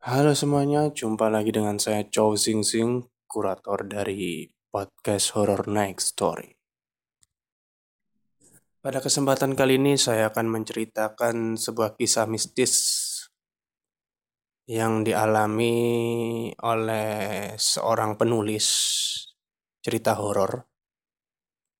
Halo 0.00 0.32
semuanya, 0.32 0.88
jumpa 0.88 1.28
lagi 1.28 1.52
dengan 1.52 1.76
saya 1.76 2.08
Chow 2.08 2.32
Sing 2.32 2.64
Sing, 2.64 3.04
kurator 3.28 3.84
dari 3.84 4.48
podcast 4.72 5.36
Horror 5.36 5.68
Night 5.68 6.00
Story. 6.00 6.56
Pada 8.80 9.04
kesempatan 9.04 9.52
kali 9.52 9.76
ini 9.76 10.00
saya 10.00 10.32
akan 10.32 10.56
menceritakan 10.56 11.60
sebuah 11.60 12.00
kisah 12.00 12.24
mistis 12.24 12.72
yang 14.64 15.04
dialami 15.04 15.76
oleh 16.64 17.52
seorang 17.60 18.16
penulis 18.16 18.64
cerita 19.84 20.16
horor. 20.16 20.64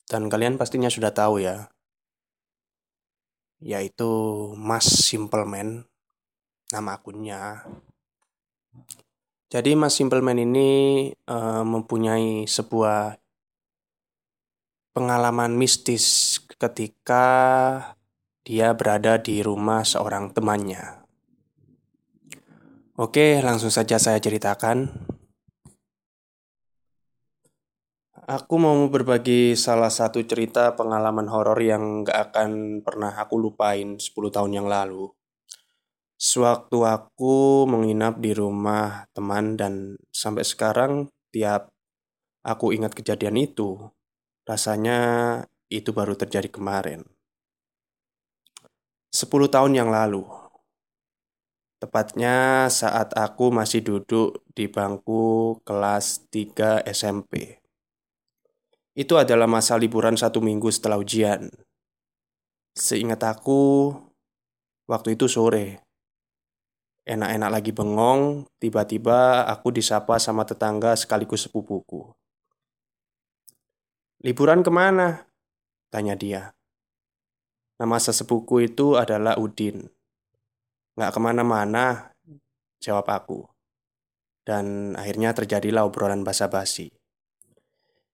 Dan 0.05 0.29
kalian 0.29 0.61
pastinya 0.61 0.93
sudah 0.93 1.17
tahu 1.17 1.41
ya, 1.41 1.73
yaitu 3.65 4.13
Mas 4.61 5.09
Simpleman, 5.09 5.89
nama 6.69 7.01
akunnya. 7.01 7.65
Jadi 9.51 9.75
Mas 9.75 9.99
Simpleman 9.99 10.39
ini 10.39 11.11
uh, 11.27 11.67
mempunyai 11.67 12.47
sebuah 12.47 13.19
pengalaman 14.95 15.59
mistis 15.59 16.39
ketika 16.55 17.27
dia 18.47 18.71
berada 18.79 19.19
di 19.19 19.43
rumah 19.43 19.83
seorang 19.83 20.31
temannya. 20.31 21.03
Oke, 22.95 23.43
langsung 23.43 23.75
saja 23.75 23.99
saya 23.99 24.23
ceritakan. 24.23 24.87
Aku 28.31 28.55
mau 28.63 28.79
berbagi 28.87 29.59
salah 29.59 29.91
satu 29.91 30.23
cerita 30.23 30.79
pengalaman 30.79 31.27
horor 31.27 31.59
yang 31.59 32.07
gak 32.07 32.31
akan 32.31 32.79
pernah 32.87 33.19
aku 33.19 33.35
lupain 33.35 33.99
10 33.99 34.15
tahun 34.15 34.63
yang 34.63 34.71
lalu. 34.71 35.11
Sewaktu 36.21 36.85
aku 36.85 37.65
menginap 37.65 38.21
di 38.21 38.37
rumah 38.37 39.09
teman 39.17 39.57
dan 39.57 39.97
sampai 40.13 40.45
sekarang 40.45 41.09
tiap 41.33 41.73
aku 42.45 42.77
ingat 42.77 42.93
kejadian 42.93 43.41
itu, 43.41 43.81
rasanya 44.45 45.01
itu 45.73 45.97
baru 45.97 46.13
terjadi 46.13 46.53
kemarin. 46.53 47.09
Sepuluh 49.09 49.49
tahun 49.49 49.81
yang 49.81 49.89
lalu, 49.89 50.29
tepatnya 51.81 52.69
saat 52.69 53.17
aku 53.17 53.49
masih 53.49 53.81
duduk 53.81 54.45
di 54.53 54.69
bangku 54.69 55.57
kelas 55.65 56.29
3 56.29 56.85
SMP. 56.85 57.65
Itu 58.93 59.17
adalah 59.17 59.49
masa 59.49 59.81
liburan 59.81 60.21
satu 60.21 60.45
minggu 60.45 60.69
setelah 60.69 61.01
ujian. 61.01 61.49
Seingat 62.77 63.25
aku, 63.25 63.97
waktu 64.85 65.17
itu 65.17 65.25
sore 65.25 65.90
Enak-enak 67.11 67.51
lagi 67.51 67.75
bengong, 67.75 68.47
tiba-tiba 68.63 69.43
aku 69.51 69.75
disapa 69.75 70.23
sama 70.23 70.47
tetangga 70.47 70.95
sekaligus 70.95 71.51
sepupuku. 71.51 72.07
Liburan 74.23 74.63
ke 74.63 74.71
mana? 74.71 75.27
Tanya 75.91 76.15
dia. 76.15 76.55
Nama 77.83 77.99
sesepuku 77.99 78.63
itu 78.63 78.95
adalah 78.95 79.43
Udin. 79.43 79.91
Nggak 80.95 81.11
ke 81.11 81.19
mana-mana, 81.19 82.15
jawab 82.79 83.11
aku. 83.11 83.43
Dan 84.47 84.95
akhirnya 84.95 85.35
terjadilah 85.35 85.91
obrolan 85.91 86.23
basa-basi. 86.23 86.95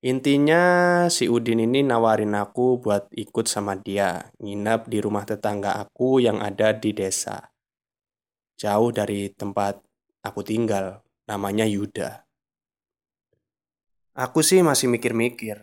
Intinya 0.08 1.05
si 1.12 1.28
Udin 1.28 1.60
ini 1.60 1.84
nawarin 1.84 2.33
aku 2.33 2.81
buat 2.81 3.12
ikut 3.12 3.44
sama 3.44 3.77
dia 3.77 4.33
nginap 4.41 4.88
di 4.88 5.05
rumah 5.05 5.28
tetangga 5.28 5.77
aku 5.84 6.16
yang 6.16 6.41
ada 6.41 6.72
di 6.72 6.97
desa 6.97 7.53
jauh 8.56 8.88
dari 8.88 9.28
tempat 9.28 9.84
aku 10.24 10.40
tinggal, 10.40 11.04
namanya 11.28 11.68
Yuda. 11.68 12.24
Aku 14.16 14.40
sih 14.40 14.64
masih 14.64 14.88
mikir-mikir, 14.88 15.60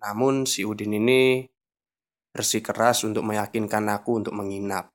namun 0.00 0.48
si 0.48 0.64
Udin 0.64 0.96
ini 0.96 1.44
bersikeras 2.32 3.04
untuk 3.04 3.28
meyakinkan 3.28 3.92
aku 3.92 4.24
untuk 4.24 4.32
menginap. 4.32 4.88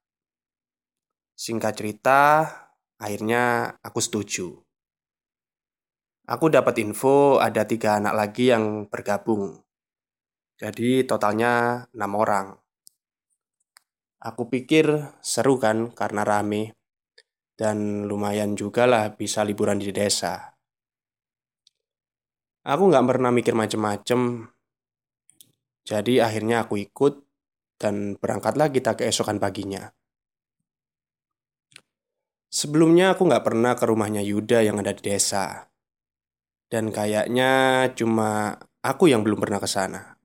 Singkat 1.38 1.74
cerita, 1.78 2.22
akhirnya 2.98 3.78
aku 3.86 4.02
setuju. 4.02 4.58
Aku 6.26 6.50
dapat 6.50 6.82
info 6.82 7.38
ada 7.38 7.66
tiga 7.66 8.02
anak 8.02 8.14
lagi 8.18 8.50
yang 8.50 8.90
bergabung. 8.90 9.62
Jadi 10.58 11.06
totalnya 11.06 11.86
enam 11.94 12.12
orang. 12.18 12.48
Aku 14.20 14.50
pikir 14.52 15.14
seru 15.24 15.62
kan 15.62 15.94
karena 15.96 16.28
rame 16.28 16.79
dan 17.60 18.08
lumayan 18.08 18.56
juga 18.56 18.88
lah 18.88 19.12
bisa 19.12 19.44
liburan 19.44 19.84
di 19.84 19.92
desa. 19.92 20.56
Aku 22.64 22.88
nggak 22.88 23.04
pernah 23.04 23.36
mikir 23.36 23.52
macem-macem, 23.52 24.48
jadi 25.84 26.24
akhirnya 26.24 26.64
aku 26.64 26.80
ikut 26.80 27.20
dan 27.76 28.16
berangkatlah 28.16 28.72
kita 28.72 28.96
keesokan 28.96 29.44
paginya. 29.44 29.92
Sebelumnya 32.48 33.12
aku 33.12 33.28
nggak 33.28 33.44
pernah 33.44 33.76
ke 33.76 33.84
rumahnya 33.84 34.24
Yuda 34.24 34.64
yang 34.64 34.80
ada 34.80 34.96
di 34.96 35.04
desa. 35.04 35.68
Dan 36.70 36.96
kayaknya 36.96 37.86
cuma 37.98 38.56
aku 38.80 39.12
yang 39.12 39.26
belum 39.26 39.42
pernah 39.42 39.60
ke 39.60 39.68
sana. 39.68 40.16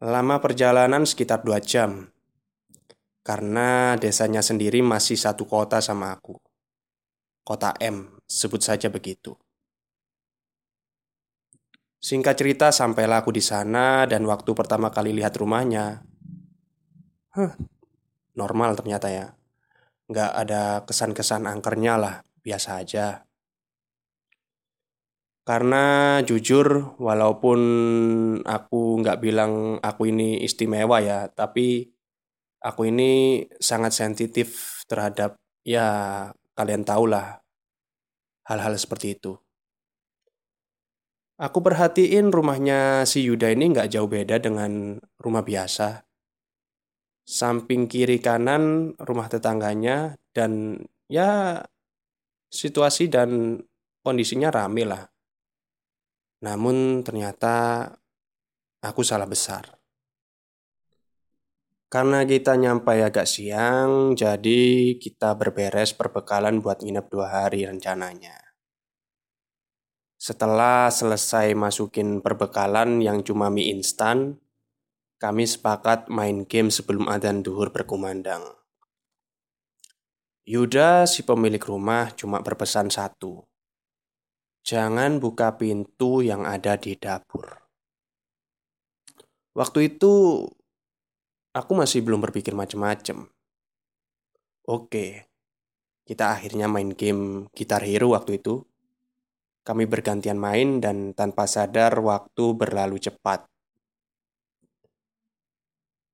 Lama 0.00 0.36
perjalanan 0.38 1.02
sekitar 1.02 1.42
dua 1.42 1.58
jam 1.60 2.08
karena 3.30 3.94
desanya 3.94 4.42
sendiri 4.42 4.82
masih 4.82 5.14
satu 5.14 5.46
kota 5.46 5.78
sama 5.78 6.10
aku. 6.10 6.34
Kota 7.46 7.78
M, 7.78 8.18
sebut 8.26 8.58
saja 8.58 8.90
begitu. 8.90 9.38
Singkat 12.02 12.34
cerita, 12.34 12.74
sampailah 12.74 13.22
aku 13.22 13.30
di 13.30 13.38
sana 13.38 14.02
dan 14.10 14.26
waktu 14.26 14.50
pertama 14.50 14.90
kali 14.90 15.14
lihat 15.14 15.38
rumahnya, 15.38 16.02
huh, 17.38 17.54
normal 18.34 18.74
ternyata 18.74 19.06
ya. 19.06 19.38
Nggak 20.10 20.30
ada 20.34 20.62
kesan-kesan 20.82 21.46
angkernya 21.46 21.94
lah, 22.02 22.14
biasa 22.42 22.82
aja. 22.82 23.30
Karena 25.46 26.18
jujur, 26.26 26.98
walaupun 26.98 27.60
aku 28.42 29.06
nggak 29.06 29.22
bilang 29.22 29.78
aku 29.78 30.10
ini 30.10 30.42
istimewa 30.42 30.98
ya, 30.98 31.30
tapi 31.30 31.94
aku 32.60 32.92
ini 32.92 33.44
sangat 33.56 33.96
sensitif 33.96 34.80
terhadap 34.84 35.40
ya 35.64 36.28
kalian 36.54 36.84
tahulah 36.84 37.40
hal-hal 38.44 38.76
seperti 38.76 39.16
itu. 39.16 39.36
Aku 41.40 41.64
perhatiin 41.64 42.28
rumahnya 42.28 43.08
si 43.08 43.24
Yuda 43.24 43.56
ini 43.56 43.72
nggak 43.72 43.96
jauh 43.96 44.04
beda 44.04 44.36
dengan 44.44 45.00
rumah 45.16 45.40
biasa. 45.40 46.04
Samping 47.24 47.88
kiri 47.88 48.20
kanan 48.20 48.92
rumah 49.00 49.32
tetangganya 49.32 50.20
dan 50.36 50.84
ya 51.08 51.64
situasi 52.52 53.08
dan 53.08 53.56
kondisinya 54.04 54.52
rame 54.52 54.84
lah. 54.84 55.08
Namun 56.44 57.00
ternyata 57.00 57.88
aku 58.84 59.00
salah 59.00 59.24
besar. 59.24 59.79
Karena 61.90 62.22
kita 62.22 62.54
nyampe 62.54 63.02
agak 63.02 63.26
siang, 63.26 64.14
jadi 64.14 64.94
kita 64.94 65.34
berberes 65.34 65.90
perbekalan 65.90 66.62
buat 66.62 66.86
nginep 66.86 67.06
dua 67.10 67.26
hari 67.26 67.66
rencananya. 67.66 68.38
Setelah 70.14 70.86
selesai 70.86 71.50
masukin 71.58 72.22
perbekalan 72.22 73.02
yang 73.02 73.26
cuma 73.26 73.50
mie 73.50 73.74
instan, 73.74 74.38
kami 75.18 75.50
sepakat 75.50 76.06
main 76.06 76.46
game 76.46 76.70
sebelum 76.70 77.10
adzan 77.10 77.42
duhur 77.42 77.74
berkumandang. 77.74 78.46
Yuda, 80.46 81.10
si 81.10 81.26
pemilik 81.26 81.60
rumah, 81.66 82.14
cuma 82.14 82.38
berpesan 82.38 82.86
satu. 82.86 83.50
Jangan 84.62 85.18
buka 85.18 85.58
pintu 85.58 86.22
yang 86.22 86.46
ada 86.46 86.78
di 86.78 86.94
dapur. 86.94 87.50
Waktu 89.58 89.90
itu 89.90 90.46
aku 91.50 91.72
masih 91.74 92.02
belum 92.06 92.22
berpikir 92.22 92.54
macem-macem. 92.54 93.26
Oke, 94.70 95.26
kita 96.06 96.34
akhirnya 96.34 96.70
main 96.70 96.94
game 96.94 97.50
Gitar 97.54 97.82
Hero 97.82 98.14
waktu 98.14 98.38
itu. 98.38 98.62
Kami 99.60 99.84
bergantian 99.84 100.40
main 100.40 100.80
dan 100.80 101.12
tanpa 101.12 101.44
sadar 101.44 101.98
waktu 102.00 102.44
berlalu 102.56 102.96
cepat. 102.96 103.44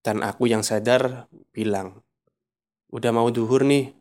Dan 0.02 0.22
aku 0.22 0.46
yang 0.50 0.62
sadar 0.62 1.30
bilang, 1.50 2.02
udah 2.90 3.10
mau 3.10 3.28
duhur 3.30 3.66
nih. 3.66 3.94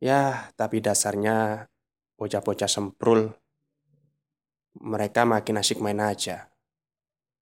Ya, 0.00 0.48
tapi 0.56 0.80
dasarnya 0.80 1.68
bocah-bocah 2.16 2.68
semprul. 2.68 3.36
Mereka 4.80 5.28
makin 5.28 5.60
asik 5.60 5.82
main 5.84 6.00
aja. 6.00 6.48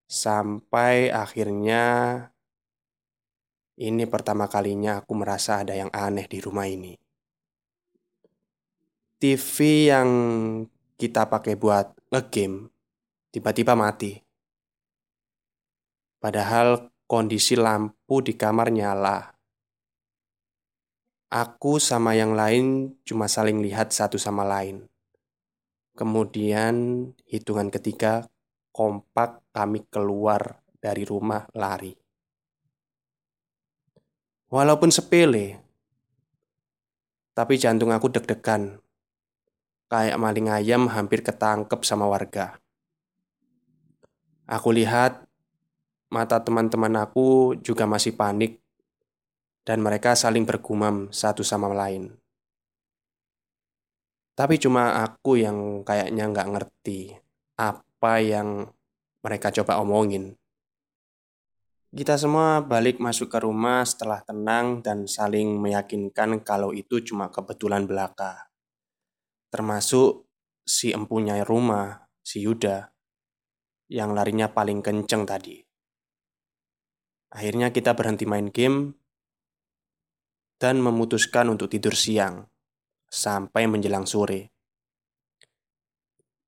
Sampai 0.08 1.12
akhirnya 1.12 1.84
ini 3.78 4.10
pertama 4.10 4.50
kalinya 4.50 4.98
aku 4.98 5.14
merasa 5.14 5.62
ada 5.62 5.70
yang 5.78 5.86
aneh 5.94 6.26
di 6.26 6.42
rumah 6.42 6.66
ini. 6.66 6.98
TV 9.22 9.86
yang 9.90 10.10
kita 10.98 11.30
pakai 11.30 11.54
buat 11.54 11.94
ngegame 12.10 12.74
tiba-tiba 13.30 13.78
mati. 13.78 14.18
Padahal 16.18 16.90
kondisi 17.06 17.54
lampu 17.54 18.18
di 18.18 18.34
kamar 18.34 18.74
nyala. 18.74 19.30
Aku 21.30 21.78
sama 21.78 22.18
yang 22.18 22.34
lain 22.34 22.98
cuma 23.06 23.30
saling 23.30 23.62
lihat 23.62 23.94
satu 23.94 24.18
sama 24.18 24.42
lain. 24.42 24.90
Kemudian 25.94 27.06
hitungan 27.30 27.70
ketiga 27.70 28.26
kompak 28.74 29.42
kami 29.54 29.86
keluar 29.86 30.62
dari 30.82 31.02
rumah 31.06 31.46
lari. 31.54 32.07
Walaupun 34.48 34.88
sepele, 34.88 35.60
tapi 37.36 37.60
jantung 37.60 37.92
aku 37.92 38.08
deg-degan. 38.08 38.80
Kayak 39.92 40.16
maling 40.16 40.48
ayam 40.48 40.88
hampir 40.88 41.20
ketangkep 41.20 41.84
sama 41.84 42.08
warga. 42.08 42.56
Aku 44.48 44.72
lihat 44.72 45.28
mata 46.08 46.40
teman-teman 46.40 46.96
aku 46.96 47.60
juga 47.60 47.84
masih 47.84 48.16
panik 48.16 48.56
dan 49.68 49.84
mereka 49.84 50.16
saling 50.16 50.48
bergumam 50.48 51.12
satu 51.12 51.44
sama 51.44 51.68
lain. 51.68 52.16
Tapi 54.32 54.56
cuma 54.56 55.04
aku 55.04 55.36
yang 55.36 55.84
kayaknya 55.84 56.24
nggak 56.24 56.50
ngerti 56.56 57.12
apa 57.60 58.24
yang 58.24 58.64
mereka 59.20 59.52
coba 59.52 59.76
omongin. 59.84 60.40
Kita 61.88 62.20
semua 62.20 62.60
balik 62.60 63.00
masuk 63.00 63.32
ke 63.32 63.40
rumah 63.40 63.80
setelah 63.80 64.20
tenang 64.20 64.84
dan 64.84 65.08
saling 65.08 65.56
meyakinkan 65.56 66.44
kalau 66.44 66.76
itu 66.76 67.00
cuma 67.00 67.32
kebetulan 67.32 67.88
belaka. 67.88 68.52
Termasuk 69.48 70.28
si 70.68 70.92
empunya 70.92 71.40
rumah, 71.48 72.12
si 72.20 72.44
Yuda, 72.44 72.92
yang 73.88 74.12
larinya 74.12 74.52
paling 74.52 74.84
kenceng 74.84 75.24
tadi. 75.24 75.64
Akhirnya 77.32 77.72
kita 77.72 77.96
berhenti 77.96 78.28
main 78.28 78.52
game 78.52 78.92
dan 80.60 80.84
memutuskan 80.84 81.48
untuk 81.48 81.72
tidur 81.72 81.96
siang 81.96 82.44
sampai 83.08 83.64
menjelang 83.64 84.04
sore. 84.04 84.52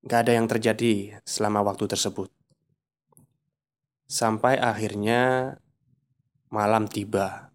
Gak 0.04 0.28
ada 0.28 0.36
yang 0.36 0.44
terjadi 0.44 1.16
selama 1.24 1.64
waktu 1.64 1.88
tersebut. 1.88 2.39
Sampai 4.10 4.58
akhirnya 4.58 5.54
malam 6.50 6.90
tiba. 6.90 7.54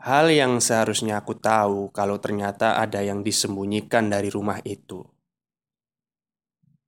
Hal 0.00 0.32
yang 0.32 0.64
seharusnya 0.64 1.20
aku 1.20 1.36
tahu 1.36 1.92
kalau 1.92 2.16
ternyata 2.16 2.80
ada 2.80 3.04
yang 3.04 3.20
disembunyikan 3.20 4.08
dari 4.08 4.32
rumah 4.32 4.64
itu. 4.64 5.04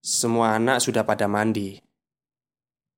Semua 0.00 0.56
anak 0.56 0.80
sudah 0.80 1.04
pada 1.04 1.28
mandi, 1.28 1.76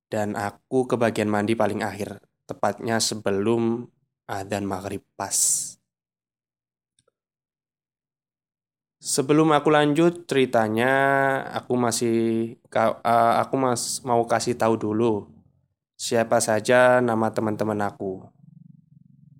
dan 0.06 0.38
aku 0.38 0.86
ke 0.86 0.94
bagian 0.94 1.26
mandi 1.26 1.58
paling 1.58 1.82
akhir, 1.82 2.22
tepatnya 2.46 3.02
sebelum 3.02 3.90
adzan 4.30 4.62
maghrib 4.62 5.02
pas. 5.18 5.77
Sebelum 8.98 9.54
aku 9.54 9.70
lanjut 9.70 10.26
ceritanya, 10.26 10.90
aku 11.54 11.78
masih 11.78 12.18
aku 12.74 13.54
mas 13.54 14.02
mau 14.02 14.26
kasih 14.26 14.58
tahu 14.58 14.74
dulu 14.74 15.30
siapa 15.94 16.42
saja 16.42 16.98
nama 16.98 17.30
teman-teman 17.30 17.78
aku. 17.82 18.26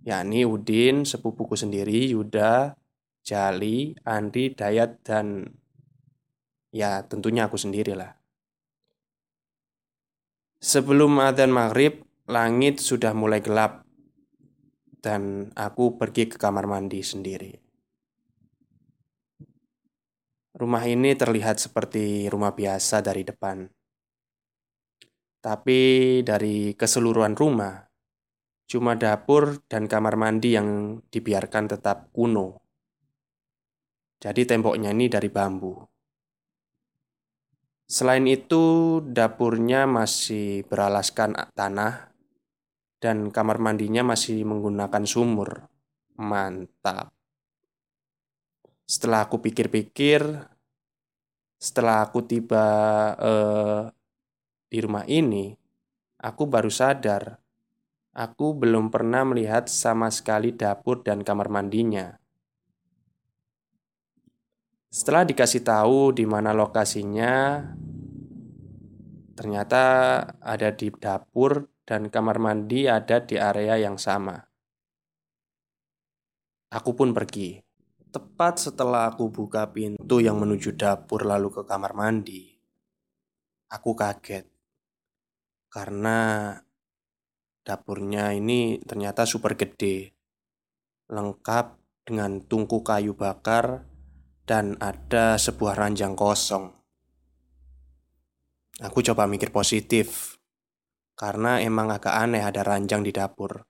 Yakni 0.06 0.46
Udin, 0.46 1.02
sepupuku 1.02 1.58
sendiri, 1.58 2.10
Yuda, 2.14 2.78
Jali, 3.26 3.98
Andi, 4.06 4.54
Dayat 4.54 5.02
dan 5.02 5.42
ya 6.70 7.02
tentunya 7.06 7.50
aku 7.50 7.58
sendiri 7.58 7.98
lah. 7.98 8.14
Sebelum 10.62 11.18
adzan 11.22 11.50
maghrib, 11.54 12.02
langit 12.26 12.78
sudah 12.78 13.10
mulai 13.14 13.42
gelap 13.42 13.86
dan 15.02 15.54
aku 15.54 15.98
pergi 15.98 16.30
ke 16.30 16.36
kamar 16.38 16.66
mandi 16.66 17.02
sendiri. 17.02 17.67
Rumah 20.58 20.90
ini 20.90 21.14
terlihat 21.14 21.62
seperti 21.62 22.26
rumah 22.26 22.50
biasa 22.50 22.98
dari 22.98 23.22
depan. 23.22 23.62
Tapi 25.38 25.80
dari 26.26 26.74
keseluruhan 26.74 27.38
rumah, 27.38 27.78
cuma 28.66 28.98
dapur 28.98 29.62
dan 29.70 29.86
kamar 29.86 30.18
mandi 30.18 30.58
yang 30.58 30.98
dibiarkan 31.14 31.78
tetap 31.78 32.10
kuno. 32.10 32.58
Jadi 34.18 34.42
temboknya 34.50 34.90
ini 34.90 35.06
dari 35.06 35.30
bambu. 35.30 35.78
Selain 37.86 38.26
itu, 38.26 38.98
dapurnya 38.98 39.86
masih 39.86 40.66
beralaskan 40.66 41.38
tanah 41.54 42.10
dan 42.98 43.30
kamar 43.30 43.62
mandinya 43.62 44.02
masih 44.02 44.42
menggunakan 44.42 45.06
sumur. 45.06 45.70
Mantap. 46.18 47.17
Setelah 48.88 49.28
aku 49.28 49.44
pikir-pikir, 49.44 50.24
setelah 51.60 52.08
aku 52.08 52.24
tiba 52.24 52.66
uh, 53.20 53.82
di 54.72 54.78
rumah 54.80 55.04
ini, 55.04 55.52
aku 56.16 56.48
baru 56.48 56.72
sadar 56.72 57.36
aku 58.18 58.58
belum 58.58 58.90
pernah 58.90 59.22
melihat 59.22 59.70
sama 59.70 60.10
sekali 60.10 60.50
dapur 60.50 61.06
dan 61.06 61.22
kamar 61.22 61.46
mandinya. 61.46 62.18
Setelah 64.90 65.22
dikasih 65.22 65.62
tahu 65.62 66.10
di 66.10 66.26
mana 66.26 66.50
lokasinya, 66.50 67.62
ternyata 69.38 69.82
ada 70.42 70.74
di 70.74 70.90
dapur 70.90 71.70
dan 71.86 72.10
kamar 72.10 72.42
mandi 72.42 72.90
ada 72.90 73.22
di 73.22 73.38
area 73.38 73.78
yang 73.78 73.94
sama. 74.00 74.34
Aku 76.74 76.92
pun 76.98 77.14
pergi. 77.14 77.67
Tepat 78.18 78.58
setelah 78.58 79.14
aku 79.14 79.30
buka 79.30 79.70
pintu 79.70 80.18
yang 80.18 80.42
menuju 80.42 80.74
dapur 80.74 81.22
lalu 81.22 81.54
ke 81.54 81.62
kamar 81.62 81.94
mandi, 81.94 82.50
aku 83.70 83.94
kaget 83.94 84.42
karena 85.70 86.50
dapurnya 87.62 88.34
ini 88.34 88.82
ternyata 88.82 89.22
super 89.22 89.54
gede, 89.54 90.18
lengkap 91.14 91.78
dengan 92.02 92.42
tungku 92.42 92.82
kayu 92.82 93.14
bakar 93.14 93.86
dan 94.42 94.74
ada 94.82 95.38
sebuah 95.38 95.78
ranjang 95.78 96.18
kosong. 96.18 96.74
Aku 98.82 98.98
coba 98.98 99.30
mikir 99.30 99.54
positif 99.54 100.42
karena 101.14 101.62
emang 101.62 101.94
agak 101.94 102.18
aneh 102.18 102.42
ada 102.42 102.66
ranjang 102.66 103.06
di 103.06 103.14
dapur. 103.14 103.62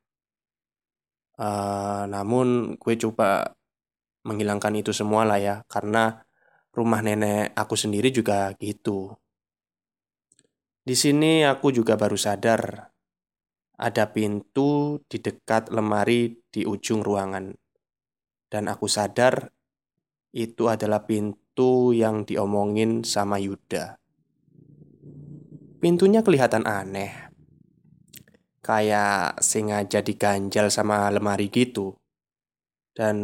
Uh, 1.36 2.08
namun 2.08 2.80
gue 2.80 2.96
coba 2.96 3.57
menghilangkan 4.26 4.74
itu 4.78 4.90
semua 4.90 5.22
lah 5.28 5.38
ya 5.38 5.54
karena 5.70 6.24
rumah 6.74 7.02
nenek 7.02 7.54
aku 7.58 7.74
sendiri 7.74 8.14
juga 8.14 8.54
gitu. 8.58 9.14
Di 10.88 10.96
sini 10.96 11.44
aku 11.44 11.68
juga 11.68 12.00
baru 12.00 12.16
sadar 12.16 12.88
ada 13.78 14.04
pintu 14.10 14.98
di 15.06 15.22
dekat 15.22 15.70
lemari 15.70 16.34
di 16.50 16.66
ujung 16.66 17.04
ruangan. 17.04 17.54
Dan 18.48 18.66
aku 18.66 18.88
sadar 18.88 19.52
itu 20.32 20.66
adalah 20.66 21.04
pintu 21.04 21.92
yang 21.94 22.24
diomongin 22.24 23.04
sama 23.04 23.38
Yuda. 23.38 24.00
Pintunya 25.78 26.26
kelihatan 26.26 26.66
aneh. 26.66 27.30
Kayak 28.64 29.38
sengaja 29.44 30.02
diganjal 30.02 30.72
sama 30.72 31.06
lemari 31.12 31.52
gitu. 31.52 31.94
Dan 32.96 33.16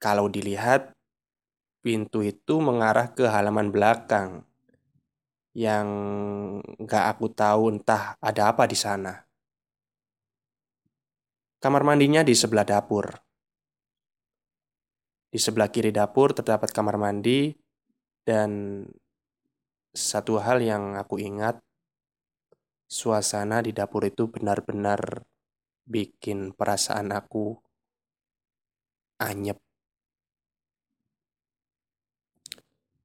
kalau 0.00 0.32
dilihat, 0.32 0.96
pintu 1.84 2.24
itu 2.24 2.56
mengarah 2.58 3.12
ke 3.12 3.28
halaman 3.28 3.68
belakang 3.68 4.48
yang 5.52 5.88
nggak 6.80 7.04
aku 7.16 7.28
tahu 7.36 7.76
entah 7.76 8.16
ada 8.16 8.48
apa 8.48 8.64
di 8.64 8.78
sana. 8.78 9.12
Kamar 11.60 11.84
mandinya 11.84 12.24
di 12.24 12.32
sebelah 12.32 12.64
dapur. 12.64 13.12
Di 15.30 15.36
sebelah 15.36 15.68
kiri 15.68 15.92
dapur 15.92 16.32
terdapat 16.32 16.72
kamar 16.72 16.96
mandi 16.96 17.52
dan 18.24 18.82
satu 19.92 20.40
hal 20.40 20.64
yang 20.64 20.96
aku 20.96 21.20
ingat, 21.20 21.60
suasana 22.88 23.62
di 23.62 23.76
dapur 23.76 24.08
itu 24.08 24.26
benar-benar 24.32 25.22
bikin 25.86 26.56
perasaan 26.56 27.12
aku 27.14 27.54
anyep. 29.22 29.69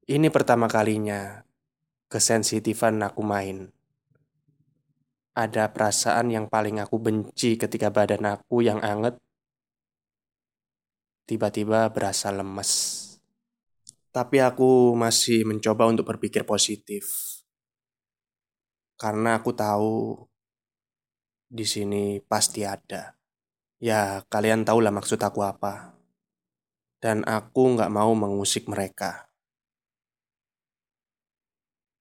Ini 0.06 0.30
pertama 0.30 0.70
kalinya 0.70 1.42
kesensitifan 2.14 3.02
aku 3.02 3.26
main. 3.26 3.74
Ada 5.34 5.74
perasaan 5.74 6.30
yang 6.30 6.46
paling 6.46 6.78
aku 6.78 7.02
benci 7.02 7.58
ketika 7.58 7.90
badan 7.90 8.38
aku 8.38 8.62
yang 8.62 8.78
anget 8.86 9.18
tiba-tiba 11.26 11.90
berasa 11.90 12.30
lemes. 12.30 13.02
Tapi 14.14 14.46
aku 14.46 14.94
masih 14.94 15.42
mencoba 15.42 15.90
untuk 15.90 16.06
berpikir 16.06 16.46
positif. 16.46 17.10
Karena 19.02 19.42
aku 19.42 19.58
tahu 19.58 20.22
di 21.50 21.66
sini 21.66 22.22
pasti 22.22 22.62
ada. 22.62 23.18
Ya, 23.82 24.22
kalian 24.30 24.70
tahulah 24.70 24.94
maksud 24.94 25.18
aku 25.18 25.42
apa. 25.42 25.98
Dan 27.02 27.26
aku 27.26 27.74
nggak 27.74 27.90
mau 27.90 28.14
mengusik 28.14 28.70
mereka. 28.70 29.25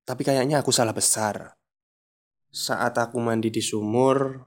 Tapi 0.05 0.21
kayaknya 0.21 0.61
aku 0.61 0.69
salah 0.69 0.93
besar. 0.93 1.57
Saat 2.53 3.01
aku 3.01 3.17
mandi 3.25 3.49
di 3.49 3.65
sumur, 3.65 4.45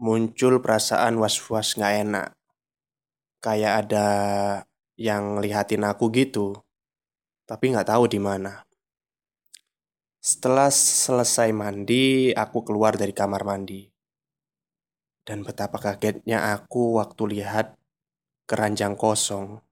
muncul 0.00 0.60
perasaan 0.60 1.16
was-was 1.16 1.80
nggak 1.80 1.94
enak. 2.04 2.28
Kayak 3.40 3.72
ada 3.88 4.08
yang 5.00 5.40
lihatin 5.40 5.80
aku 5.88 6.12
gitu, 6.12 6.60
tapi 7.48 7.72
nggak 7.72 7.88
tahu 7.88 8.04
di 8.04 8.20
mana. 8.20 8.68
Setelah 10.20 10.68
selesai 10.68 11.48
mandi, 11.56 12.28
aku 12.36 12.60
keluar 12.60 13.00
dari 13.00 13.16
kamar 13.16 13.40
mandi. 13.48 13.88
Dan 15.24 15.40
betapa 15.40 15.80
kagetnya 15.80 16.52
aku 16.52 17.00
waktu 17.00 17.40
lihat 17.40 17.80
keranjang 18.44 18.92
kosong. 18.92 19.64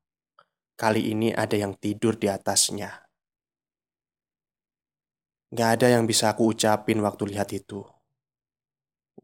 Kali 0.80 1.12
ini 1.12 1.28
ada 1.36 1.60
yang 1.60 1.76
tidur 1.76 2.16
di 2.16 2.32
atasnya. 2.32 3.07
Gak 5.48 5.80
ada 5.80 5.96
yang 5.96 6.04
bisa 6.04 6.28
aku 6.36 6.52
ucapin 6.52 7.00
waktu 7.00 7.32
lihat 7.32 7.48
itu. 7.56 7.80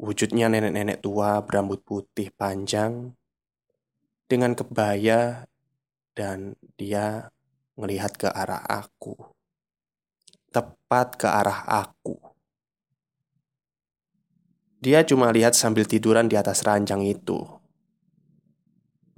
Wujudnya 0.00 0.48
nenek-nenek 0.48 1.04
tua 1.04 1.44
berambut 1.44 1.84
putih 1.84 2.32
panjang 2.32 3.12
dengan 4.24 4.56
kebaya 4.56 5.44
dan 6.16 6.56
dia 6.80 7.28
melihat 7.76 8.16
ke 8.16 8.26
arah 8.32 8.64
aku. 8.64 9.14
Tepat 10.48 11.20
ke 11.20 11.28
arah 11.28 11.60
aku. 11.68 12.16
Dia 14.80 15.04
cuma 15.04 15.28
lihat 15.28 15.52
sambil 15.52 15.84
tiduran 15.84 16.28
di 16.28 16.40
atas 16.40 16.64
ranjang 16.64 17.04
itu. 17.04 17.44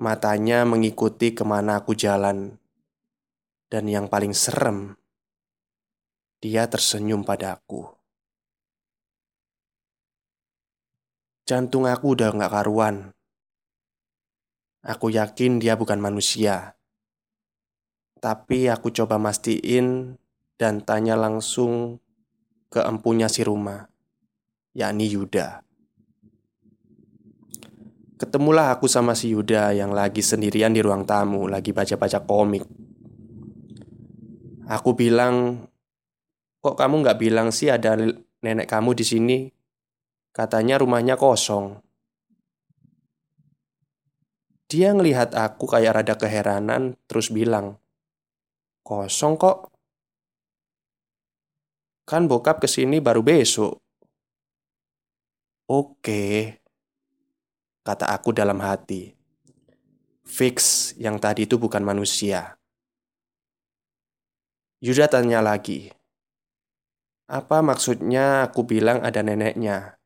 Matanya 0.03 0.67
mengikuti 0.67 1.33
ke 1.33 1.47
mana 1.47 1.81
aku 1.81 1.95
jalan. 1.95 2.59
Dan 3.67 3.91
yang 3.91 4.07
paling 4.07 4.31
serem, 4.31 4.95
dia 6.41 6.69
tersenyum 6.69 7.25
padaku. 7.25 7.89
Jantung 11.47 11.87
aku 11.87 12.19
udah 12.19 12.35
gak 12.35 12.53
karuan. 12.53 13.15
Aku 14.83 15.11
yakin 15.11 15.63
dia 15.63 15.79
bukan 15.79 15.99
manusia. 15.99 16.75
Tapi 18.19 18.67
aku 18.67 18.91
coba 18.91 19.19
mastiin 19.19 20.19
dan 20.59 20.83
tanya 20.83 21.15
langsung 21.15 22.03
ke 22.67 22.83
empunya 22.83 23.31
si 23.31 23.47
rumah, 23.47 23.87
yakni 24.75 25.07
Yuda. 25.07 25.63
Ketemulah 28.17 28.73
aku 28.73 28.89
sama 28.89 29.13
si 29.13 29.37
Yuda 29.37 29.77
yang 29.77 29.93
lagi 29.93 30.25
sendirian 30.25 30.73
di 30.73 30.81
ruang 30.81 31.05
tamu, 31.05 31.47
lagi 31.47 31.71
baca-baca 31.77 32.25
komik. 32.25 32.65
Aku 34.67 34.97
bilang, 34.97 35.69
Kok 36.67 36.75
kamu 36.75 37.07
nggak 37.07 37.23
bilang 37.23 37.55
sih 37.55 37.71
ada 37.71 37.95
nenek 38.43 38.67
kamu 38.67 38.99
di 38.99 39.07
sini? 39.07 39.39
Katanya 40.35 40.83
rumahnya 40.83 41.15
kosong. 41.15 41.79
Dia 44.67 44.91
ngelihat 44.91 45.39
aku 45.39 45.71
kayak 45.71 46.03
rada 46.03 46.19
keheranan, 46.19 46.99
terus 47.07 47.31
bilang, 47.31 47.79
Kosong 48.83 49.39
kok. 49.39 49.71
Kan 52.03 52.27
bokap 52.27 52.59
ke 52.59 52.67
sini 52.67 52.99
baru 52.99 53.23
besok. 53.23 53.79
Oke, 55.71 56.51
kata 57.87 58.11
aku 58.11 58.35
dalam 58.35 58.59
hati. 58.59 59.15
Fix 60.27 60.91
yang 60.99 61.23
tadi 61.23 61.47
itu 61.47 61.63
bukan 61.63 61.87
manusia. 61.87 62.59
Yuda 64.83 65.07
tanya 65.07 65.39
lagi, 65.39 65.95
apa 67.27 67.59
maksudnya 67.63 68.47
aku 68.47 68.63
bilang 68.63 69.03
ada 69.03 69.23
neneknya? 69.23 69.99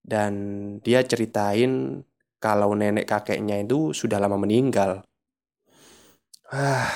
Dan 0.00 0.32
dia 0.80 1.04
ceritain 1.04 2.04
kalau 2.40 2.72
nenek 2.72 3.08
kakeknya 3.08 3.60
itu 3.60 3.92
sudah 3.92 4.16
lama 4.16 4.40
meninggal. 4.40 5.04
Ah, 6.50 6.88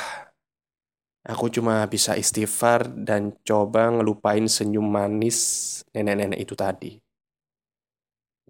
aku 1.25 1.53
cuma 1.53 1.85
bisa 1.89 2.17
istighfar 2.17 2.89
dan 2.91 3.37
coba 3.45 3.93
ngelupain 3.93 4.49
senyum 4.49 4.89
manis 4.89 5.81
nenek-nenek 5.93 6.41
itu 6.41 6.55
tadi. 6.57 6.93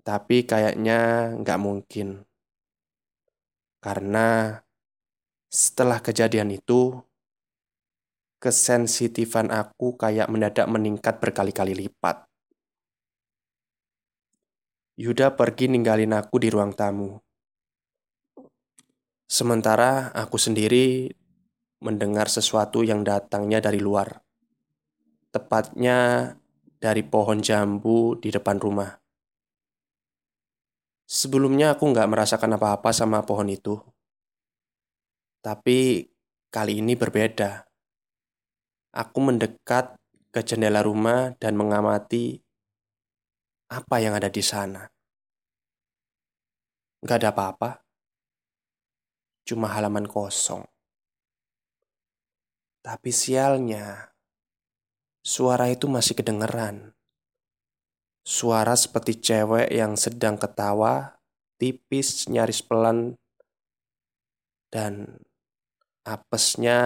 Tapi 0.04 0.47
kayaknya 0.47 1.33
nggak 1.43 1.61
mungkin. 1.61 2.23
Karena 3.83 4.57
setelah 5.50 6.00
kejadian 6.00 6.57
itu, 6.57 6.99
kesensitifan 8.44 9.48
aku 9.48 9.96
kayak 9.96 10.28
mendadak 10.28 10.68
meningkat 10.68 11.16
berkali-kali 11.16 11.72
lipat. 11.72 12.28
Yuda 15.00 15.32
pergi 15.32 15.72
ninggalin 15.72 16.12
aku 16.12 16.44
di 16.44 16.52
ruang 16.52 16.76
tamu. 16.76 17.16
Sementara 19.24 20.12
aku 20.12 20.36
sendiri 20.36 21.08
mendengar 21.80 22.28
sesuatu 22.28 22.84
yang 22.84 23.00
datangnya 23.00 23.64
dari 23.64 23.80
luar. 23.80 24.12
Tepatnya 25.32 26.28
dari 26.76 27.00
pohon 27.00 27.40
jambu 27.40 28.20
di 28.20 28.28
depan 28.28 28.60
rumah. 28.60 28.92
Sebelumnya 31.08 31.80
aku 31.80 31.88
nggak 31.88 32.12
merasakan 32.12 32.60
apa-apa 32.60 32.92
sama 32.92 33.24
pohon 33.24 33.48
itu. 33.48 33.80
Tapi 35.40 36.12
kali 36.52 36.84
ini 36.84 36.92
berbeda. 36.92 37.74
Aku 38.94 39.18
mendekat 39.18 39.98
ke 40.30 40.38
jendela 40.46 40.86
rumah 40.86 41.34
dan 41.42 41.58
mengamati 41.58 42.38
apa 43.66 43.98
yang 43.98 44.14
ada 44.14 44.30
di 44.30 44.38
sana. 44.38 44.86
Gak 47.02 47.18
ada 47.20 47.34
apa-apa, 47.34 47.82
cuma 49.44 49.68
halaman 49.74 50.06
kosong. 50.06 50.62
Tapi 52.84 53.10
sialnya, 53.10 54.14
suara 55.24 55.68
itu 55.72 55.90
masih 55.90 56.14
kedengeran. 56.14 56.94
Suara 58.24 58.72
seperti 58.72 59.20
cewek 59.20 59.68
yang 59.68 60.00
sedang 60.00 60.40
ketawa, 60.40 61.18
tipis, 61.60 62.24
nyaris 62.28 62.64
pelan, 62.64 63.16
dan 64.72 65.20
apesnya 66.08 66.80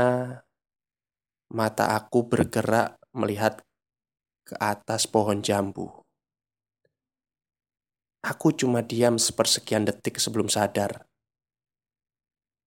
Mata 1.49 1.97
aku 1.97 2.29
bergerak 2.29 3.01
melihat 3.17 3.65
ke 4.45 4.53
atas 4.61 5.09
pohon 5.09 5.41
jambu. 5.41 5.89
Aku 8.21 8.53
cuma 8.53 8.85
diam 8.85 9.17
sepersekian 9.17 9.89
detik 9.89 10.21
sebelum 10.21 10.53
sadar. 10.53 11.09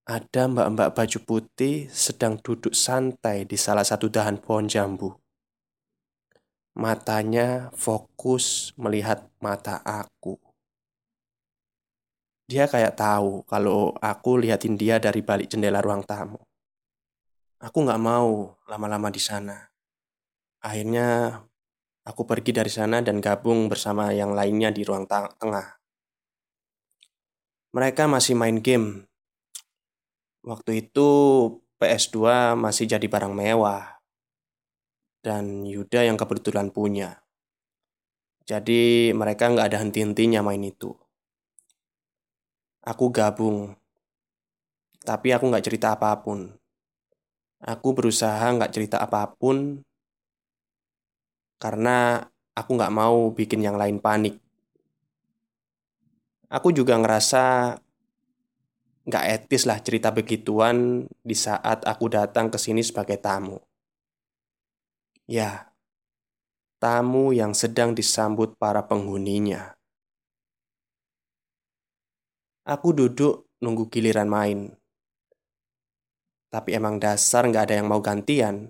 Ada 0.10 0.50
mbak-mbak 0.50 0.98
baju 0.98 1.20
putih 1.22 1.86
sedang 1.94 2.42
duduk 2.42 2.74
santai 2.74 3.46
di 3.46 3.54
salah 3.54 3.86
satu 3.86 4.10
dahan 4.10 4.42
pohon 4.42 4.66
jambu. 4.66 5.14
Matanya 6.74 7.70
fokus 7.78 8.74
melihat 8.82 9.30
mata 9.38 9.78
aku. 9.86 10.42
Dia 12.50 12.66
kayak 12.66 12.98
tahu 12.98 13.46
kalau 13.46 13.94
aku 14.02 14.42
liatin 14.42 14.74
dia 14.74 14.98
dari 14.98 15.22
balik 15.22 15.54
jendela 15.54 15.86
ruang 15.86 16.02
tamu. 16.02 16.42
Aku 17.62 17.86
nggak 17.86 18.02
mau 18.02 18.58
lama-lama 18.66 19.14
di 19.14 19.22
sana. 19.22 19.54
Akhirnya 20.66 21.38
aku 22.02 22.26
pergi 22.26 22.58
dari 22.58 22.74
sana 22.74 23.06
dan 23.06 23.22
gabung 23.22 23.70
bersama 23.70 24.10
yang 24.10 24.34
lainnya 24.34 24.74
di 24.74 24.82
ruang 24.82 25.06
tengah. 25.06 25.78
Mereka 27.70 28.10
masih 28.10 28.34
main 28.34 28.58
game. 28.66 29.06
Waktu 30.42 30.90
itu 30.90 31.10
PS2 31.78 32.58
masih 32.58 32.90
jadi 32.90 33.06
barang 33.06 33.30
mewah. 33.30 34.02
Dan 35.22 35.62
Yuda 35.62 36.10
yang 36.10 36.18
kebetulan 36.18 36.74
punya. 36.74 37.22
Jadi 38.42 39.14
mereka 39.14 39.54
nggak 39.54 39.70
ada 39.70 39.78
henti-hentinya 39.86 40.42
main 40.42 40.66
itu. 40.66 40.98
Aku 42.82 43.14
gabung. 43.14 43.78
Tapi 45.06 45.30
aku 45.30 45.46
nggak 45.46 45.66
cerita 45.70 45.94
apa 45.94 46.18
pun. 46.26 46.61
Aku 47.62 47.94
berusaha 47.94 48.42
nggak 48.42 48.74
cerita 48.74 48.98
apa 48.98 49.30
pun 49.38 49.86
karena 51.62 52.26
aku 52.58 52.74
nggak 52.74 52.94
mau 52.94 53.30
bikin 53.30 53.62
yang 53.62 53.78
lain 53.78 54.02
panik. 54.02 54.42
Aku 56.50 56.74
juga 56.74 56.98
ngerasa 56.98 57.78
nggak 59.06 59.26
etis 59.30 59.70
lah 59.70 59.78
cerita 59.78 60.10
begituan 60.10 61.06
di 61.22 61.38
saat 61.38 61.86
aku 61.86 62.10
datang 62.10 62.50
ke 62.50 62.58
sini 62.58 62.82
sebagai 62.82 63.22
tamu. 63.22 63.62
Ya, 65.30 65.70
tamu 66.82 67.30
yang 67.30 67.54
sedang 67.54 67.94
disambut 67.94 68.58
para 68.58 68.82
penghuninya. 68.90 69.78
Aku 72.66 72.90
duduk 72.90 73.46
nunggu 73.62 73.86
giliran 73.94 74.26
main. 74.26 74.81
Tapi 76.52 76.76
emang 76.76 77.00
dasar 77.00 77.48
nggak 77.48 77.64
ada 77.72 77.76
yang 77.80 77.88
mau 77.88 78.04
gantian. 78.04 78.70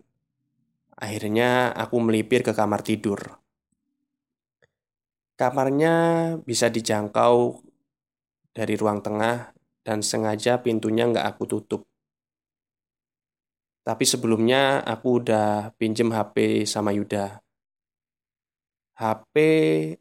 Akhirnya 1.02 1.74
aku 1.74 1.98
melipir 1.98 2.46
ke 2.46 2.54
kamar 2.54 2.86
tidur. 2.86 3.42
Kamarnya 5.34 5.96
bisa 6.46 6.70
dijangkau 6.70 7.66
dari 8.54 8.78
ruang 8.78 9.02
tengah 9.02 9.50
dan 9.82 10.06
sengaja 10.06 10.62
pintunya 10.62 11.10
nggak 11.10 11.26
aku 11.26 11.44
tutup. 11.50 11.82
Tapi 13.82 14.06
sebelumnya 14.06 14.86
aku 14.86 15.26
udah 15.26 15.74
pinjem 15.82 16.14
HP 16.14 16.70
sama 16.70 16.94
Yuda. 16.94 17.42
HP 19.02 19.36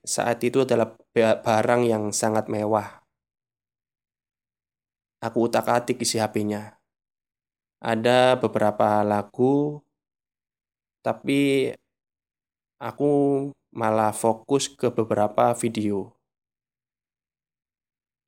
saat 0.04 0.36
itu 0.44 0.68
adalah 0.68 0.92
barang 1.16 1.82
yang 1.88 2.12
sangat 2.12 2.52
mewah 2.52 3.00
Aku 5.20 5.52
utak-atik 5.52 6.00
isi 6.00 6.16
HP-nya. 6.16 6.79
Ada 7.80 8.36
beberapa 8.36 9.00
lagu, 9.00 9.80
tapi 11.00 11.72
aku 12.76 13.12
malah 13.72 14.12
fokus 14.12 14.68
ke 14.68 14.92
beberapa 14.92 15.56
video. 15.56 16.12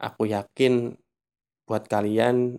Aku 0.01 0.25
yakin 0.25 0.97
buat 1.69 1.85
kalian 1.85 2.57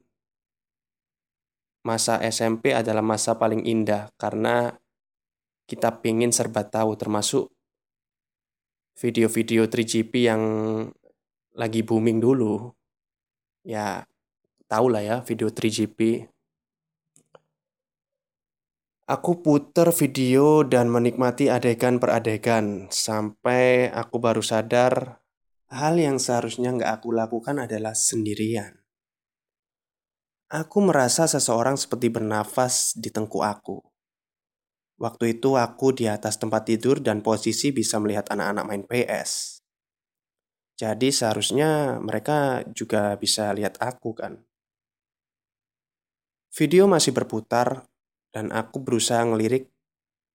masa 1.81 2.21
SMP 2.23 2.71
adalah 2.71 3.01
masa 3.01 3.35
paling 3.41 3.65
indah 3.65 4.13
karena 4.15 4.77
kita 5.65 5.99
pengen 5.99 6.31
serba 6.31 6.63
tahu 6.63 6.95
termasuk 6.95 7.51
video-video 9.01 9.67
3GP 9.67 10.13
yang 10.29 10.43
lagi 11.57 11.81
booming 11.81 12.21
dulu. 12.21 12.69
Ya, 13.65 14.05
tahu 14.69 14.93
lah 14.93 15.01
ya 15.01 15.17
video 15.25 15.49
3GP. 15.49 16.32
Aku 19.03 19.43
puter 19.43 19.91
video 19.91 20.63
dan 20.63 20.87
menikmati 20.87 21.51
adegan 21.51 21.99
per 21.99 22.23
adegan 22.23 22.87
sampai 22.87 23.91
aku 23.91 24.15
baru 24.15 24.39
sadar 24.39 25.19
hal 25.67 25.99
yang 25.99 26.23
seharusnya 26.23 26.71
nggak 26.71 27.03
aku 27.03 27.11
lakukan 27.11 27.59
adalah 27.59 27.91
sendirian. 27.99 28.79
Aku 30.47 30.79
merasa 30.79 31.27
seseorang 31.27 31.75
seperti 31.75 32.07
bernafas 32.15 32.95
di 32.95 33.11
tengkuk 33.11 33.43
aku. 33.43 33.83
Waktu 34.95 35.35
itu 35.35 35.59
aku 35.59 35.91
di 35.91 36.07
atas 36.07 36.39
tempat 36.39 36.63
tidur 36.63 37.03
dan 37.03 37.19
posisi 37.19 37.75
bisa 37.75 37.99
melihat 37.99 38.31
anak-anak 38.31 38.63
main 38.63 38.83
PS. 38.87 39.59
Jadi 40.79 41.11
seharusnya 41.11 41.99
mereka 41.99 42.63
juga 42.71 43.19
bisa 43.19 43.51
lihat 43.51 43.75
aku 43.83 44.15
kan. 44.15 44.39
Video 46.55 46.87
masih 46.87 47.11
berputar, 47.11 47.83
dan 48.33 48.49
aku 48.49 48.81
berusaha 48.81 49.21
ngelirik 49.21 49.69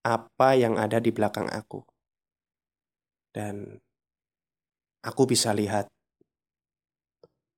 apa 0.07 0.55
yang 0.55 0.79
ada 0.79 1.03
di 1.03 1.11
belakang 1.11 1.51
aku. 1.51 1.83
Dan 3.35 3.77
aku 5.03 5.23
bisa 5.27 5.51
lihat 5.51 5.91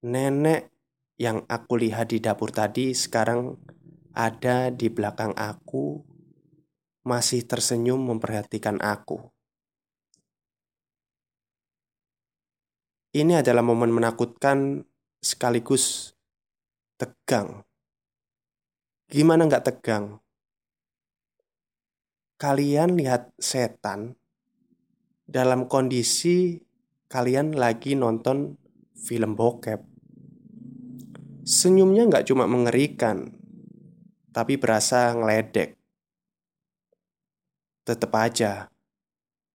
nenek 0.01 0.73
yang 1.21 1.45
aku 1.45 1.77
lihat 1.77 2.09
di 2.09 2.19
dapur 2.25 2.49
tadi 2.49 2.97
sekarang 2.97 3.53
ada 4.17 4.73
di 4.73 4.89
belakang 4.89 5.37
aku, 5.37 6.01
masih 7.05 7.45
tersenyum 7.45 8.01
memperhatikan 8.01 8.81
aku. 8.81 9.21
Ini 13.11 13.43
adalah 13.43 13.61
momen 13.61 13.91
menakutkan 13.91 14.87
sekaligus 15.19 16.15
tegang. 16.95 17.67
Gimana 19.11 19.51
nggak 19.51 19.67
tegang? 19.67 20.23
Kalian 22.41 22.97
lihat 22.97 23.37
setan 23.37 24.17
dalam 25.29 25.69
kondisi 25.69 26.57
kalian 27.13 27.53
lagi 27.53 27.93
nonton 27.93 28.57
film 28.97 29.37
bokep. 29.37 29.85
Senyumnya 31.45 32.09
nggak 32.09 32.25
cuma 32.33 32.49
mengerikan, 32.49 33.29
tapi 34.33 34.57
berasa 34.57 35.13
ngeledek. 35.13 35.77
Tetap 37.85 38.13
aja, 38.17 38.73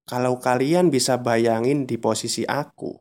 kalau 0.06 0.38
kalian 0.38 0.94
bisa 0.94 1.18
bayangin 1.18 1.90
di 1.90 1.98
posisi 1.98 2.46
aku, 2.46 2.94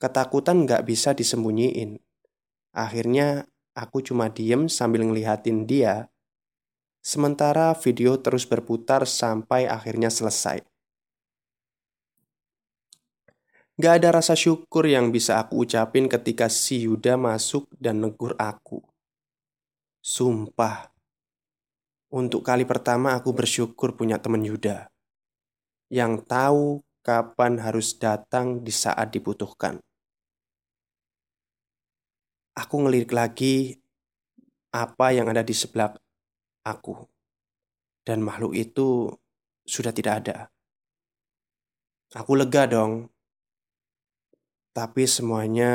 ketakutan 0.00 0.64
nggak 0.64 0.88
bisa 0.88 1.12
disembunyiin. 1.12 2.00
Akhirnya 2.72 3.44
Aku 3.74 3.98
cuma 4.06 4.30
diem 4.30 4.70
sambil 4.70 5.02
ngelihatin 5.02 5.66
dia, 5.66 6.06
sementara 7.04 7.76
video 7.76 8.16
terus 8.16 8.48
berputar 8.48 9.04
sampai 9.04 9.68
akhirnya 9.68 10.08
selesai. 10.08 10.64
Gak 13.76 13.94
ada 14.00 14.16
rasa 14.16 14.32
syukur 14.32 14.88
yang 14.88 15.12
bisa 15.12 15.36
aku 15.36 15.68
ucapin 15.68 16.08
ketika 16.08 16.48
si 16.48 16.88
Yuda 16.88 17.20
masuk 17.20 17.68
dan 17.76 18.00
negur 18.00 18.32
aku. 18.40 18.80
Sumpah, 20.00 20.94
untuk 22.14 22.46
kali 22.46 22.64
pertama 22.64 23.18
aku 23.18 23.34
bersyukur 23.34 23.98
punya 23.98 24.22
temen 24.22 24.46
Yuda 24.46 24.88
yang 25.90 26.22
tahu 26.22 26.80
kapan 27.04 27.60
harus 27.60 27.98
datang 27.98 28.62
di 28.64 28.72
saat 28.72 29.12
dibutuhkan. 29.12 29.82
Aku 32.54 32.86
ngelirik 32.86 33.10
lagi 33.10 33.74
apa 34.70 35.10
yang 35.10 35.26
ada 35.26 35.42
di 35.42 35.50
sebelah 35.50 35.90
aku. 36.64 37.06
Dan 38.04 38.20
makhluk 38.24 38.56
itu 38.56 39.12
sudah 39.64 39.92
tidak 39.92 40.14
ada. 40.24 40.38
Aku 42.16 42.36
lega 42.36 42.68
dong. 42.68 43.08
Tapi 44.74 45.06
semuanya 45.06 45.72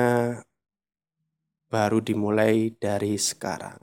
baru 1.72 2.04
dimulai 2.04 2.76
dari 2.76 3.16
sekarang. 3.16 3.80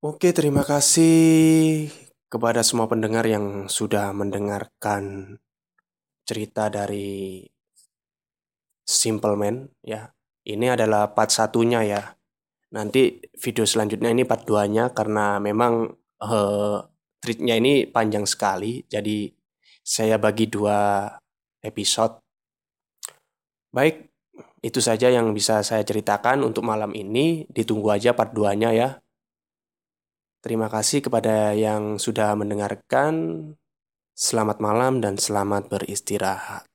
Oke, 0.00 0.32
terima 0.32 0.64
kasih 0.64 1.92
kepada 2.32 2.64
semua 2.64 2.88
pendengar 2.88 3.28
yang 3.28 3.68
sudah 3.68 4.16
mendengarkan 4.16 5.36
cerita 6.24 6.72
dari 6.72 7.44
Simple 8.86 9.36
Man 9.36 9.68
ya. 9.84 10.08
Ini 10.46 10.72
adalah 10.78 11.12
part 11.12 11.28
satunya 11.28 11.84
ya. 11.84 12.16
Nanti 12.70 13.18
video 13.34 13.66
selanjutnya 13.66 14.14
ini 14.14 14.22
part 14.22 14.46
2-nya 14.46 14.94
karena 14.94 15.42
memang 15.42 15.90
uh, 16.22 16.78
treatnya 17.18 17.58
ini 17.58 17.90
panjang 17.90 18.24
sekali. 18.30 18.86
Jadi 18.86 19.26
saya 19.82 20.22
bagi 20.22 20.46
dua 20.46 21.10
episode. 21.66 22.22
Baik, 23.74 24.06
itu 24.62 24.78
saja 24.78 25.10
yang 25.10 25.34
bisa 25.34 25.66
saya 25.66 25.82
ceritakan 25.82 26.46
untuk 26.46 26.62
malam 26.62 26.94
ini. 26.94 27.42
Ditunggu 27.50 27.90
aja 27.90 28.14
part 28.14 28.30
2-nya 28.30 28.70
ya. 28.70 28.88
Terima 30.40 30.70
kasih 30.70 31.02
kepada 31.02 31.52
yang 31.58 31.98
sudah 31.98 32.38
mendengarkan. 32.38 33.14
Selamat 34.14 34.62
malam 34.62 35.02
dan 35.02 35.18
selamat 35.18 35.66
beristirahat. 35.66 36.69